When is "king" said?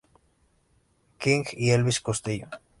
1.19-1.45